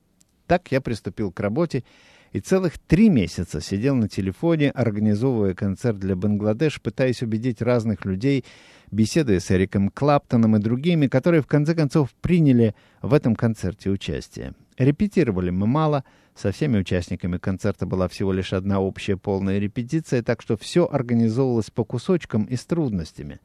Так 0.46 0.72
я 0.72 0.80
приступил 0.80 1.30
к 1.32 1.40
работе 1.40 1.84
и 2.32 2.40
целых 2.40 2.78
три 2.78 3.10
месяца 3.10 3.60
сидел 3.60 3.94
на 3.94 4.08
телефоне, 4.08 4.70
организовывая 4.70 5.54
концерт 5.54 5.98
для 5.98 6.16
Бангладеш, 6.16 6.80
пытаясь 6.80 7.22
убедить 7.22 7.60
разных 7.60 8.04
людей, 8.04 8.44
беседуя 8.92 9.40
с 9.40 9.50
Эриком 9.50 9.88
Клаптоном 9.88 10.56
и 10.56 10.60
другими, 10.60 11.08
которые 11.08 11.42
в 11.42 11.46
конце 11.46 11.74
концов 11.74 12.10
приняли 12.20 12.76
в 13.00 13.14
этом 13.14 13.34
концерте 13.34 13.90
участие. 13.90 14.54
Репетировали 14.78 15.50
мы 15.50 15.66
мало, 15.66 16.04
со 16.34 16.52
всеми 16.52 16.78
участниками 16.78 17.38
концерта 17.38 17.84
была 17.86 18.08
всего 18.08 18.32
лишь 18.32 18.52
одна 18.52 18.80
общая 18.80 19.16
полная 19.16 19.58
репетиция, 19.58 20.22
так 20.22 20.40
что 20.40 20.56
все 20.56 20.86
организовывалось 20.86 21.70
по 21.70 21.84
кусочкам 21.84 22.44
и 22.44 22.56
с 22.56 22.64
трудностями. 22.64 23.40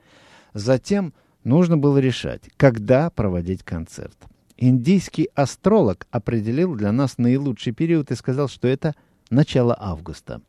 Затем 0.53 1.13
нужно 1.43 1.77
было 1.77 1.97
решать, 1.97 2.43
когда 2.57 3.09
проводить 3.09 3.63
концерт. 3.63 4.17
Индийский 4.57 5.29
астролог 5.35 6.07
определил 6.11 6.75
для 6.75 6.91
нас 6.91 7.17
наилучший 7.17 7.73
период 7.73 8.11
и 8.11 8.15
сказал, 8.15 8.47
что 8.47 8.67
это 8.67 8.95
начало 9.29 9.77
августа. 9.79 10.41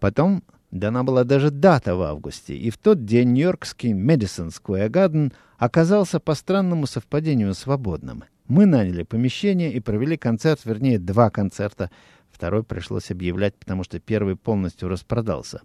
Потом 0.00 0.42
дана 0.70 1.04
была 1.04 1.24
даже 1.24 1.50
дата 1.50 1.96
в 1.96 2.02
августе, 2.02 2.56
и 2.56 2.70
в 2.70 2.78
тот 2.78 3.04
день 3.04 3.32
нью-йоркский 3.32 3.92
Мэдисон 3.94 4.50
Сквер 4.50 4.88
Гарден 4.88 5.32
оказался 5.58 6.20
по 6.20 6.34
странному 6.34 6.86
совпадению 6.86 7.54
свободным. 7.54 8.24
Мы 8.48 8.66
наняли 8.66 9.02
помещение 9.02 9.72
и 9.72 9.80
провели 9.80 10.16
концерт, 10.16 10.60
вернее, 10.64 10.98
два 10.98 11.30
концерта. 11.30 11.90
Второй 12.30 12.62
пришлось 12.62 13.10
объявлять, 13.10 13.56
потому 13.56 13.82
что 13.82 13.98
первый 13.98 14.36
полностью 14.36 14.88
распродался. 14.88 15.62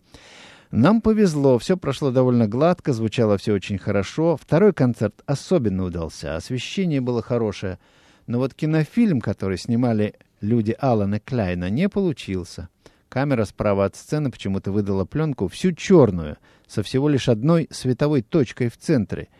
Нам 0.71 1.01
повезло, 1.01 1.59
все 1.59 1.75
прошло 1.75 2.11
довольно 2.11 2.47
гладко, 2.47 2.93
звучало 2.93 3.37
все 3.37 3.53
очень 3.53 3.77
хорошо. 3.77 4.37
Второй 4.37 4.73
концерт 4.73 5.21
особенно 5.25 5.83
удался, 5.83 6.37
освещение 6.37 7.01
было 7.01 7.21
хорошее. 7.21 7.77
Но 8.25 8.39
вот 8.39 8.53
кинофильм, 8.53 9.19
который 9.19 9.57
снимали 9.57 10.15
люди 10.39 10.75
Алана 10.79 11.19
Кляйна, 11.19 11.69
не 11.69 11.89
получился. 11.89 12.69
Камера 13.11 13.43
справа 13.43 13.83
от 13.83 13.97
сцены 13.97 14.31
почему-то 14.31 14.71
выдала 14.71 15.03
пленку 15.03 15.49
всю 15.49 15.73
черную, 15.73 16.37
со 16.65 16.81
всего 16.81 17.09
лишь 17.09 17.27
одной 17.27 17.67
световой 17.69 18.21
точкой 18.21 18.69
в 18.69 18.77
центре— 18.77 19.27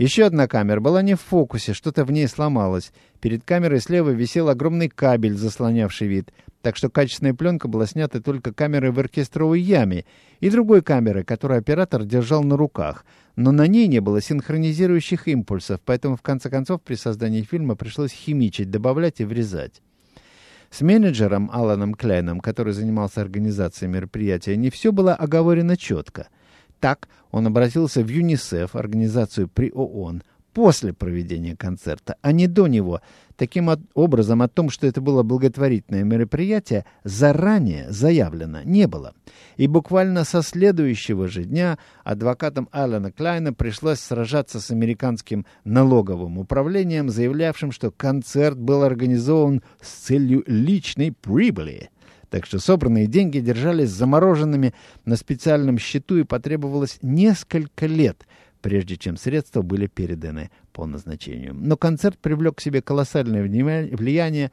еще 0.00 0.24
одна 0.24 0.48
камера 0.48 0.80
была 0.80 1.02
не 1.02 1.14
в 1.14 1.20
фокусе, 1.20 1.74
что-то 1.74 2.06
в 2.06 2.10
ней 2.10 2.26
сломалось. 2.26 2.90
Перед 3.20 3.44
камерой 3.44 3.80
слева 3.80 4.08
висел 4.08 4.48
огромный 4.48 4.88
кабель, 4.88 5.36
заслонявший 5.36 6.08
вид, 6.08 6.32
так 6.62 6.78
что 6.78 6.88
качественная 6.88 7.34
пленка 7.34 7.68
была 7.68 7.84
снята 7.84 8.18
только 8.22 8.54
камерой 8.54 8.92
в 8.92 8.98
оркестровой 8.98 9.60
яме 9.60 10.06
и 10.40 10.48
другой 10.48 10.80
камерой, 10.80 11.22
которую 11.22 11.58
оператор 11.58 12.04
держал 12.04 12.42
на 12.42 12.56
руках. 12.56 13.04
Но 13.36 13.52
на 13.52 13.66
ней 13.66 13.88
не 13.88 14.00
было 14.00 14.22
синхронизирующих 14.22 15.28
импульсов, 15.28 15.82
поэтому 15.84 16.16
в 16.16 16.22
конце 16.22 16.48
концов 16.48 16.80
при 16.80 16.94
создании 16.94 17.42
фильма 17.42 17.74
пришлось 17.74 18.12
химичить, 18.12 18.70
добавлять 18.70 19.20
и 19.20 19.26
врезать. 19.26 19.82
С 20.70 20.80
менеджером 20.82 21.50
Аланом 21.52 21.94
Кляйном, 21.94 22.40
который 22.40 22.72
занимался 22.72 23.20
организацией 23.20 23.90
мероприятия, 23.90 24.56
не 24.56 24.70
все 24.70 24.92
было 24.92 25.14
оговорено 25.14 25.76
четко— 25.76 26.28
так 26.80 27.08
он 27.30 27.46
обратился 27.46 28.02
в 28.02 28.08
ЮНИСЕФ, 28.08 28.74
организацию 28.74 29.48
при 29.48 29.70
ООН, 29.70 30.22
после 30.52 30.92
проведения 30.92 31.56
концерта, 31.56 32.16
а 32.22 32.32
не 32.32 32.46
до 32.46 32.66
него. 32.66 33.00
Таким 33.36 33.70
образом, 33.94 34.42
о 34.42 34.48
том, 34.48 34.68
что 34.68 34.86
это 34.86 35.00
было 35.00 35.22
благотворительное 35.22 36.04
мероприятие, 36.04 36.84
заранее 37.04 37.90
заявлено 37.90 38.62
не 38.62 38.86
было. 38.86 39.14
И 39.56 39.66
буквально 39.66 40.24
со 40.24 40.42
следующего 40.42 41.26
же 41.26 41.44
дня 41.44 41.78
адвокатам 42.04 42.68
Алана 42.70 43.10
Клайна 43.10 43.54
пришлось 43.54 44.00
сражаться 44.00 44.60
с 44.60 44.70
американским 44.70 45.46
налоговым 45.64 46.38
управлением, 46.38 47.08
заявлявшим, 47.08 47.72
что 47.72 47.90
концерт 47.90 48.58
был 48.58 48.82
организован 48.82 49.62
с 49.80 49.88
целью 49.88 50.44
личной 50.46 51.12
прибыли. 51.12 51.90
Так 52.30 52.46
что 52.46 52.60
собранные 52.60 53.06
деньги 53.06 53.40
держались 53.40 53.90
замороженными 53.90 54.72
на 55.04 55.16
специальном 55.16 55.78
счету 55.78 56.16
и 56.18 56.22
потребовалось 56.22 56.98
несколько 57.02 57.86
лет, 57.86 58.26
прежде 58.60 58.96
чем 58.96 59.16
средства 59.16 59.62
были 59.62 59.86
переданы 59.86 60.50
по 60.72 60.86
назначению. 60.86 61.54
Но 61.54 61.76
концерт 61.76 62.18
привлек 62.18 62.56
к 62.56 62.60
себе 62.60 62.82
колоссальное 62.82 63.42
влияние, 63.42 64.50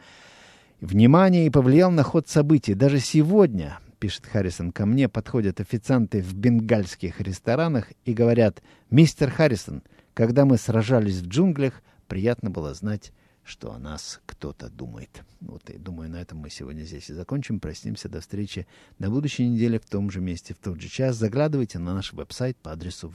внимание 0.81 1.45
и 1.45 1.49
повлиял 1.49 1.91
на 1.91 2.03
ход 2.03 2.27
событий. 2.27 2.73
Даже 2.73 2.99
сегодня, 2.99 3.79
пишет 3.99 4.25
Харрисон, 4.25 4.71
ко 4.71 4.85
мне 4.85 5.09
подходят 5.09 5.59
официанты 5.59 6.21
в 6.21 6.33
бенгальских 6.33 7.21
ресторанах 7.21 7.91
и 8.05 8.13
говорят, 8.13 8.61
«Мистер 8.89 9.31
Харрисон, 9.31 9.83
когда 10.13 10.45
мы 10.45 10.57
сражались 10.57 11.21
в 11.21 11.27
джунглях, 11.27 11.81
приятно 12.07 12.49
было 12.49 12.73
знать, 12.73 13.11
что 13.47 13.71
о 13.71 13.79
нас 13.79 14.19
кто-то 14.25 14.69
думает. 14.69 15.23
Вот 15.39 15.69
и 15.69 15.77
думаю, 15.77 16.09
на 16.09 16.17
этом 16.17 16.39
мы 16.39 16.49
сегодня 16.49 16.83
здесь 16.83 17.09
и 17.09 17.13
закончим. 17.13 17.61
Простимся, 17.61 18.09
до 18.09 18.19
встречи 18.19 18.67
на 18.99 19.09
будущей 19.09 19.47
неделе 19.47 19.79
в 19.79 19.85
том 19.85 20.11
же 20.11 20.19
месте, 20.19 20.53
в 20.53 20.57
тот 20.57 20.81
же 20.81 20.89
час. 20.89 21.15
Заглядывайте 21.15 21.79
на 21.79 21.93
наш 21.93 22.11
веб-сайт 22.11 22.57
по 22.57 22.73
адресу 22.73 23.07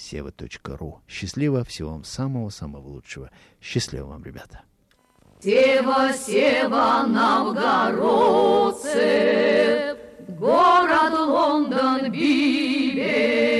www.seva.ru. 0.00 1.00
Счастливо, 1.08 1.64
всего 1.64 1.90
вам 1.90 2.04
самого-самого 2.04 2.88
лучшего. 2.88 3.30
Счастливо 3.60 4.06
вам, 4.06 4.24
ребята. 4.24 4.62
Сева, 5.42 6.12
Сева, 6.12 7.04
новгородцы, 7.06 8.86
город 10.28 11.12
Лондон, 11.12 12.12
BBC. 12.12 13.59